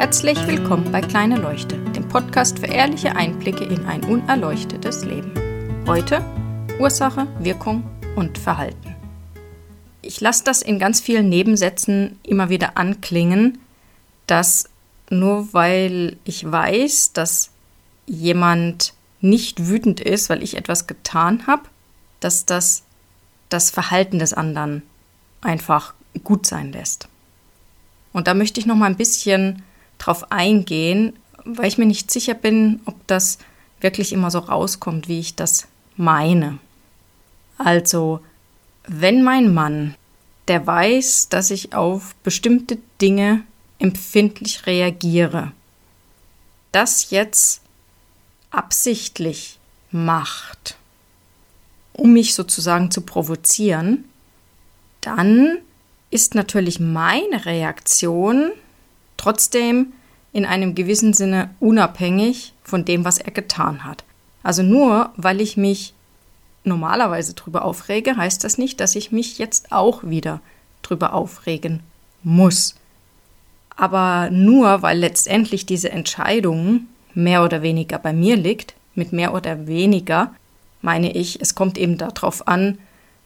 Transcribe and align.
Herzlich 0.00 0.46
willkommen 0.46 0.90
bei 0.90 1.02
Kleine 1.02 1.36
Leuchte, 1.36 1.76
dem 1.76 2.08
Podcast 2.08 2.58
für 2.58 2.68
ehrliche 2.68 3.16
Einblicke 3.16 3.64
in 3.64 3.84
ein 3.84 4.02
unerleuchtetes 4.02 5.04
Leben. 5.04 5.34
Heute 5.86 6.24
Ursache, 6.78 7.26
Wirkung 7.38 7.84
und 8.16 8.38
Verhalten. 8.38 8.96
Ich 10.00 10.18
lasse 10.22 10.42
das 10.42 10.62
in 10.62 10.78
ganz 10.78 11.02
vielen 11.02 11.28
Nebensätzen 11.28 12.18
immer 12.22 12.48
wieder 12.48 12.78
anklingen, 12.78 13.58
dass 14.26 14.70
nur 15.10 15.52
weil 15.52 16.16
ich 16.24 16.50
weiß, 16.50 17.12
dass 17.12 17.50
jemand 18.06 18.94
nicht 19.20 19.68
wütend 19.68 20.00
ist, 20.00 20.30
weil 20.30 20.42
ich 20.42 20.56
etwas 20.56 20.86
getan 20.86 21.46
habe, 21.46 21.64
dass 22.20 22.46
das 22.46 22.84
das 23.50 23.68
Verhalten 23.68 24.18
des 24.18 24.32
anderen 24.32 24.82
einfach 25.42 25.92
gut 26.24 26.46
sein 26.46 26.72
lässt. 26.72 27.06
Und 28.14 28.28
da 28.28 28.32
möchte 28.32 28.60
ich 28.60 28.64
noch 28.64 28.76
mal 28.76 28.86
ein 28.86 28.96
bisschen 28.96 29.62
drauf 30.00 30.32
eingehen, 30.32 31.12
weil 31.44 31.68
ich 31.68 31.78
mir 31.78 31.86
nicht 31.86 32.10
sicher 32.10 32.34
bin, 32.34 32.80
ob 32.84 33.06
das 33.06 33.38
wirklich 33.80 34.12
immer 34.12 34.30
so 34.30 34.40
rauskommt, 34.40 35.08
wie 35.08 35.20
ich 35.20 35.36
das 35.36 35.68
meine. 35.96 36.58
Also, 37.58 38.20
wenn 38.86 39.22
mein 39.22 39.52
Mann, 39.52 39.94
der 40.48 40.66
weiß, 40.66 41.28
dass 41.28 41.50
ich 41.50 41.74
auf 41.74 42.14
bestimmte 42.16 42.78
Dinge 43.00 43.42
empfindlich 43.78 44.66
reagiere, 44.66 45.52
das 46.72 47.10
jetzt 47.10 47.62
absichtlich 48.50 49.58
macht, 49.90 50.76
um 51.92 52.12
mich 52.12 52.34
sozusagen 52.34 52.90
zu 52.90 53.02
provozieren, 53.02 54.04
dann 55.00 55.58
ist 56.10 56.34
natürlich 56.34 56.80
meine 56.80 57.44
Reaktion 57.44 58.50
trotzdem 59.20 59.92
in 60.32 60.46
einem 60.46 60.74
gewissen 60.74 61.12
Sinne 61.12 61.50
unabhängig 61.60 62.54
von 62.62 62.84
dem, 62.84 63.04
was 63.04 63.18
er 63.18 63.32
getan 63.32 63.84
hat. 63.84 64.04
Also 64.42 64.62
nur 64.62 65.10
weil 65.16 65.40
ich 65.40 65.56
mich 65.56 65.92
normalerweise 66.64 67.34
drüber 67.34 67.64
aufrege, 67.64 68.16
heißt 68.16 68.44
das 68.44 68.58
nicht, 68.58 68.80
dass 68.80 68.96
ich 68.96 69.12
mich 69.12 69.38
jetzt 69.38 69.72
auch 69.72 70.04
wieder 70.04 70.40
drüber 70.82 71.12
aufregen 71.12 71.80
muss. 72.22 72.76
Aber 73.76 74.30
nur 74.30 74.82
weil 74.82 74.98
letztendlich 74.98 75.66
diese 75.66 75.90
Entscheidung 75.90 76.86
mehr 77.14 77.44
oder 77.44 77.62
weniger 77.62 77.98
bei 77.98 78.12
mir 78.12 78.36
liegt, 78.36 78.74
mit 78.94 79.12
mehr 79.12 79.34
oder 79.34 79.66
weniger 79.66 80.34
meine 80.82 81.12
ich, 81.12 81.40
es 81.40 81.54
kommt 81.54 81.76
eben 81.76 81.98
darauf 81.98 82.48
an, 82.48 82.78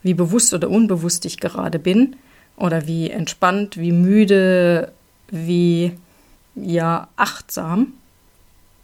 wie 0.03 0.13
bewusst 0.13 0.53
oder 0.53 0.69
unbewusst 0.69 1.25
ich 1.25 1.39
gerade 1.39 1.79
bin 1.79 2.15
oder 2.57 2.85
wie 2.85 3.09
entspannt, 3.09 3.77
wie 3.77 3.91
müde, 3.91 4.91
wie 5.29 5.93
ja 6.55 7.07
achtsam 7.15 7.93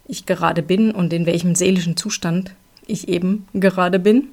ich 0.06 0.26
gerade 0.26 0.62
bin 0.62 0.90
und 0.90 1.12
in 1.12 1.26
welchem 1.26 1.54
seelischen 1.54 1.96
Zustand 1.96 2.54
ich 2.86 3.08
eben 3.08 3.46
gerade 3.54 3.98
bin, 3.98 4.28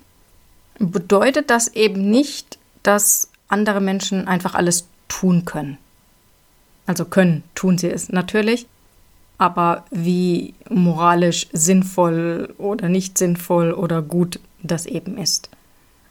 bedeutet 0.79 1.49
das 1.49 1.67
eben 1.69 2.09
nicht, 2.09 2.57
dass 2.83 3.29
andere 3.47 3.81
Menschen 3.81 4.27
einfach 4.27 4.55
alles 4.55 4.87
tun 5.07 5.45
können. 5.45 5.77
Also 6.85 7.05
können, 7.05 7.43
tun 7.53 7.77
sie 7.77 7.89
es 7.89 8.09
natürlich, 8.09 8.67
aber 9.37 9.85
wie 9.91 10.53
moralisch 10.69 11.47
sinnvoll 11.53 12.53
oder 12.57 12.89
nicht 12.89 13.17
sinnvoll 13.17 13.73
oder 13.73 14.01
gut 14.01 14.39
das 14.63 14.85
eben 14.85 15.17
ist. 15.17 15.49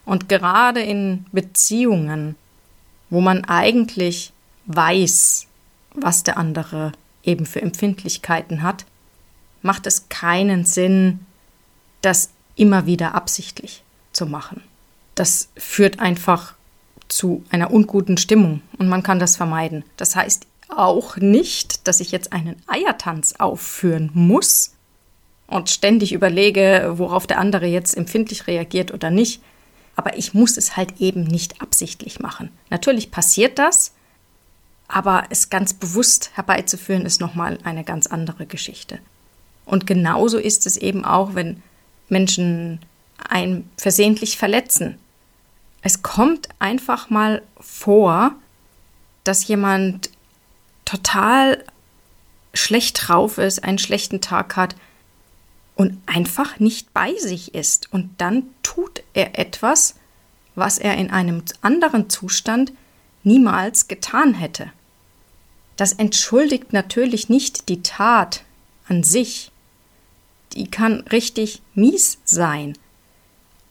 Und 0.05 0.29
gerade 0.29 0.81
in 0.81 1.27
Beziehungen, 1.33 2.37
wo 3.11 3.21
man 3.21 3.45
eigentlich 3.45 4.33
weiß, 4.67 5.48
was 5.95 6.23
der 6.23 6.37
andere 6.37 6.93
eben 7.23 7.47
für 7.47 7.63
Empfindlichkeiten 7.63 8.63
hat, 8.63 8.85
macht 9.63 9.87
es 9.87 10.09
keinen 10.09 10.65
Sinn, 10.65 11.21
das 12.01 12.31
immer 12.57 12.87
wieder 12.87 13.15
absichtlich 13.15 13.83
zu 14.13 14.27
machen. 14.27 14.63
Das 15.15 15.49
führt 15.57 15.99
einfach 15.99 16.55
zu 17.09 17.45
einer 17.51 17.73
unguten 17.73 18.17
Stimmung 18.17 18.63
und 18.79 18.89
man 18.89 19.03
kann 19.03 19.19
das 19.19 19.37
vermeiden. 19.37 19.85
Das 19.97 20.15
heißt 20.15 20.47
auch 20.69 21.17
nicht, 21.17 21.89
dass 21.89 22.01
ich 22.01 22.13
jetzt 22.13 22.33
einen 22.33 22.57
Eiertanz 22.67 23.35
aufführen 23.39 24.11
muss 24.13 24.75
und 25.47 25.71
ständig 25.71 26.13
überlege, 26.13 26.93
worauf 26.97 27.27
der 27.27 27.39
andere 27.39 27.67
jetzt 27.67 27.97
empfindlich 27.97 28.47
reagiert 28.47 28.93
oder 28.93 29.11
nicht. 29.11 29.43
Aber 29.97 30.17
ich 30.17 30.35
muss 30.35 30.57
es 30.57 30.77
halt 30.77 31.01
eben 31.01 31.25
nicht 31.25 31.61
absichtlich 31.61 32.21
machen. 32.21 32.51
Natürlich 32.71 33.11
passiert 33.11 33.59
das, 33.59 33.95
aber 34.99 35.27
es 35.31 35.49
ganz 35.49 35.75
bewusst 35.75 36.33
herbeizuführen, 36.35 37.07
ist 37.07 37.21
nochmal 37.21 37.61
eine 37.63 37.85
ganz 37.85 38.09
andere 38.09 38.47
Geschichte. 38.47 38.99
Und 39.65 39.87
genauso 39.87 40.39
ist 40.39 40.67
es 40.67 40.77
eben 40.77 41.05
auch, 41.05 41.37
wenn 41.37 41.63
Menschen 42.09 42.81
einen 43.29 43.71
versehentlich 43.77 44.37
verletzen. 44.39 44.99
Es 45.83 46.03
kommt 46.03 46.49
einfach 46.59 47.11
mal 47.11 47.43
vor, 47.61 48.35
dass 49.23 49.47
jemand 49.47 50.11
total 50.85 51.65
schlecht 52.53 53.07
drauf 53.07 53.39
ist, 53.39 53.63
einen 53.63 53.79
schlechten 53.79 54.21
Tag 54.21 54.57
hat 54.57 54.75
und 55.77 55.97
einfach 56.07 56.59
nicht 56.59 56.93
bei 56.93 57.15
sich 57.15 57.55
ist. 57.55 57.93
Und 57.93 58.21
dann 58.21 58.47
tut 58.65 59.05
er 59.15 59.39
etwas, 59.39 59.95
was 60.57 60.77
er 60.77 60.97
in 60.97 61.13
einem 61.13 61.45
anderen 61.63 62.11
Zustand 62.11 62.73
niemals 63.23 63.87
getan 63.87 64.35
hätte. 64.35 64.73
Das 65.79 65.93
entschuldigt 65.93 66.73
natürlich 66.73 67.29
nicht 67.29 67.69
die 67.69 67.83
Tat 67.83 68.43
an 68.89 69.05
sich. 69.05 69.53
Die 70.55 70.69
kann 70.69 71.03
richtig 71.13 71.63
mies 71.73 72.19
sein. 72.25 72.77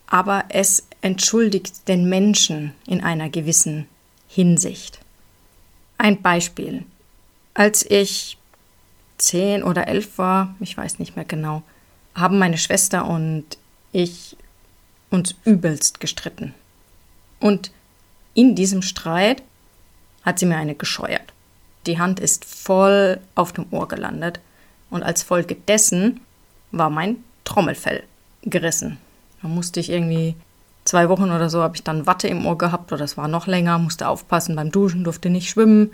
Aber 0.06 0.46
es 0.48 0.86
entschuldigt 1.02 1.86
den 1.86 2.08
Menschen 2.08 2.72
in 2.86 3.02
einer 3.02 3.28
gewissen 3.28 3.86
Hinsicht. 4.26 5.00
Ein 5.98 6.22
Beispiel. 6.22 6.86
Als 7.52 7.84
ich 7.84 8.38
zehn 9.18 9.62
oder 9.62 9.86
elf 9.86 10.16
war, 10.16 10.56
ich 10.60 10.74
weiß 10.74 11.00
nicht 11.00 11.14
mehr 11.14 11.26
genau, 11.26 11.62
haben 12.14 12.38
meine 12.38 12.56
Schwester 12.56 13.06
und 13.06 13.44
ich 13.92 14.34
uns 15.10 15.34
übelst 15.44 16.00
gestritten. 16.00 16.54
Und 17.38 17.70
in 18.32 18.54
diesem 18.54 18.80
Streit 18.80 19.42
hat 20.22 20.38
sie 20.38 20.46
mir 20.46 20.56
eine 20.56 20.74
gescheuert. 20.74 21.34
Die 21.86 21.98
Hand 21.98 22.20
ist 22.20 22.44
voll 22.44 23.20
auf 23.34 23.52
dem 23.52 23.66
Ohr 23.70 23.88
gelandet 23.88 24.40
und 24.90 25.02
als 25.02 25.22
Folge 25.22 25.54
dessen 25.54 26.20
war 26.70 26.90
mein 26.90 27.16
Trommelfell 27.44 28.02
gerissen. 28.42 28.98
Da 29.42 29.48
musste 29.48 29.80
ich 29.80 29.90
irgendwie 29.90 30.34
zwei 30.84 31.08
Wochen 31.08 31.30
oder 31.30 31.48
so 31.50 31.62
habe 31.62 31.76
ich 31.76 31.82
dann 31.82 32.06
Watte 32.06 32.28
im 32.28 32.46
Ohr 32.46 32.58
gehabt 32.58 32.92
oder 32.92 33.04
es 33.04 33.16
war 33.16 33.28
noch 33.28 33.46
länger, 33.46 33.78
musste 33.78 34.08
aufpassen 34.08 34.56
beim 34.56 34.70
Duschen, 34.70 35.04
durfte 35.04 35.30
nicht 35.30 35.50
schwimmen 35.50 35.92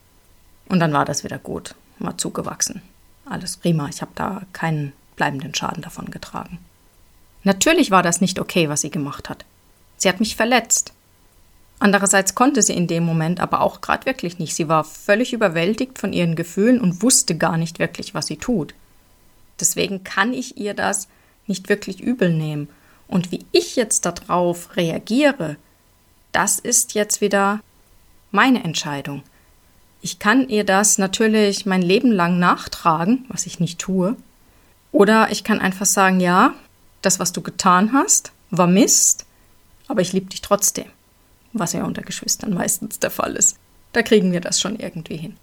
und 0.69 0.81
dann 0.81 0.93
war 0.93 1.05
das 1.05 1.25
wieder 1.25 1.39
gut, 1.39 1.75
war 1.99 2.17
zugewachsen. 2.19 2.83
Alles 3.27 3.56
prima, 3.56 3.89
ich 3.89 4.03
habe 4.03 4.12
da 4.15 4.43
keinen 4.53 4.93
bleibenden 5.17 5.55
Schaden 5.55 5.83
davon 5.83 6.11
getragen. 6.11 6.59
Natürlich 7.43 7.91
war 7.91 8.03
das 8.03 8.21
nicht 8.21 8.39
okay, 8.39 8.69
was 8.69 8.81
sie 8.81 8.91
gemacht 8.91 9.28
hat. 9.28 9.44
Sie 9.97 10.09
hat 10.09 10.21
mich 10.21 10.37
verletzt. 10.37 10.93
Andererseits 11.84 12.34
konnte 12.34 12.62
sie 12.62 12.72
in 12.72 12.87
dem 12.87 13.05
Moment 13.05 13.41
aber 13.41 13.61
auch 13.61 13.83
gerade 13.83 14.06
wirklich 14.06 14.39
nicht. 14.39 14.55
Sie 14.55 14.71
war 14.71 14.84
völlig 14.84 15.34
überwältigt 15.34 15.99
von 15.99 16.15
ihren 16.15 16.34
Gefühlen 16.34 16.81
und 16.81 17.03
wusste 17.03 17.37
gar 17.37 17.59
nicht 17.59 17.78
wirklich, 17.78 18.15
was 18.15 18.27
sie 18.27 18.39
tut. 18.39 18.72
Deswegen 19.61 20.03
kann 20.03 20.33
ich 20.33 20.56
ihr 20.56 20.73
das 20.73 21.09
nicht 21.47 21.69
wirklich 21.69 22.00
übel 22.00 22.33
nehmen. 22.33 22.71
Und 23.06 23.33
wie 23.33 23.44
ich 23.53 23.77
jetzt 23.77 24.06
darauf 24.06 24.78
reagiere, 24.78 25.56
das 26.33 26.59
ist 26.59 26.94
jetzt 26.94 27.21
wieder 27.21 27.61
meine 28.31 28.64
Entscheidung. 28.64 29.23
Ich 30.00 30.19
kann 30.19 30.49
ihr 30.49 30.64
das 30.64 30.97
natürlich 30.97 31.67
mein 31.67 31.82
Leben 31.82 32.12
lang 32.12 32.38
nachtragen, 32.38 33.26
was 33.29 33.44
ich 33.44 33.61
nicht 33.61 33.79
tue. 33.79 34.17
Oder 34.91 35.31
ich 35.31 35.44
kann 35.44 35.61
einfach 35.61 35.85
sagen, 35.85 36.20
ja, 36.20 36.55
das, 37.03 37.20
was 37.20 37.32
du 37.32 37.43
getan 37.43 37.93
hast, 37.93 38.32
war 38.50 38.69
Mist, 38.69 39.26
aber 39.87 40.00
ich 40.00 40.14
liebe 40.14 40.31
dich 40.31 40.41
trotzdem 40.41 40.87
was 41.55 41.73
ja 41.73 41.85
unter 41.85 42.03
Geschwistern 42.03 42.53
meistens 42.53 42.99
der 42.99 43.11
Fall 43.11 43.37
ist. 43.37 43.56
Da 43.93 44.03
kriegen 44.03 44.33
wir 44.33 44.41
das 44.41 44.61
schon 44.61 44.79
irgendwie 44.79 45.17
hin. 45.17 45.37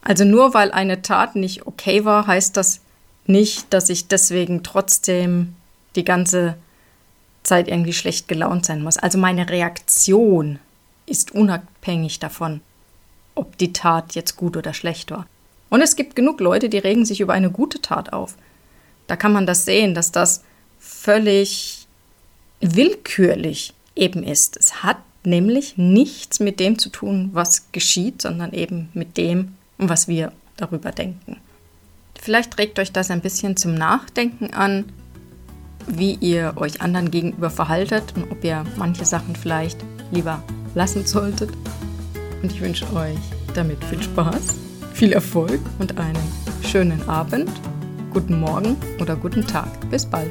Also 0.00 0.24
nur 0.24 0.54
weil 0.54 0.70
eine 0.70 1.02
Tat 1.02 1.36
nicht 1.36 1.66
okay 1.66 2.04
war, 2.04 2.26
heißt 2.26 2.56
das 2.56 2.80
nicht, 3.26 3.72
dass 3.72 3.90
ich 3.90 4.08
deswegen 4.08 4.62
trotzdem 4.62 5.54
die 5.96 6.04
ganze 6.04 6.56
Zeit 7.42 7.68
irgendwie 7.68 7.92
schlecht 7.92 8.28
gelaunt 8.28 8.64
sein 8.64 8.82
muss. 8.82 8.96
Also 8.96 9.18
meine 9.18 9.48
Reaktion 9.48 10.58
ist 11.06 11.32
unabhängig 11.32 12.18
davon, 12.20 12.60
ob 13.34 13.58
die 13.58 13.72
Tat 13.72 14.14
jetzt 14.14 14.36
gut 14.36 14.56
oder 14.56 14.72
schlecht 14.72 15.10
war. 15.10 15.26
Und 15.68 15.82
es 15.82 15.96
gibt 15.96 16.16
genug 16.16 16.40
Leute, 16.40 16.68
die 16.68 16.78
regen 16.78 17.04
sich 17.04 17.20
über 17.20 17.32
eine 17.32 17.50
gute 17.50 17.80
Tat 17.80 18.12
auf. 18.12 18.36
Da 19.06 19.16
kann 19.16 19.32
man 19.32 19.46
das 19.46 19.64
sehen, 19.64 19.94
dass 19.94 20.12
das 20.12 20.42
völlig 20.78 21.86
willkürlich 22.60 23.74
eben 23.96 24.22
ist. 24.22 24.56
Es 24.56 24.82
hat 24.82 24.98
nämlich 25.24 25.76
nichts 25.76 26.40
mit 26.40 26.60
dem 26.60 26.78
zu 26.78 26.88
tun, 26.88 27.30
was 27.32 27.72
geschieht, 27.72 28.22
sondern 28.22 28.52
eben 28.52 28.88
mit 28.94 29.16
dem, 29.16 29.54
was 29.78 30.08
wir 30.08 30.32
darüber 30.56 30.92
denken. 30.92 31.36
Vielleicht 32.20 32.58
regt 32.58 32.78
euch 32.78 32.92
das 32.92 33.10
ein 33.10 33.20
bisschen 33.20 33.56
zum 33.56 33.74
Nachdenken 33.74 34.52
an, 34.52 34.84
wie 35.86 36.14
ihr 36.14 36.52
euch 36.56 36.82
anderen 36.82 37.10
gegenüber 37.10 37.50
verhaltet 37.50 38.12
und 38.14 38.30
ob 38.30 38.44
ihr 38.44 38.64
manche 38.76 39.04
Sachen 39.04 39.34
vielleicht 39.34 39.78
lieber 40.10 40.42
lassen 40.74 41.06
solltet. 41.06 41.50
Und 42.42 42.52
ich 42.52 42.60
wünsche 42.60 42.92
euch 42.94 43.18
damit 43.54 43.82
viel 43.84 44.02
Spaß, 44.02 44.54
viel 44.92 45.12
Erfolg 45.12 45.60
und 45.78 45.98
einen 45.98 46.32
schönen 46.62 47.06
Abend, 47.08 47.50
guten 48.12 48.38
Morgen 48.38 48.76
oder 49.00 49.16
guten 49.16 49.46
Tag. 49.46 49.68
Bis 49.90 50.04
bald. 50.04 50.30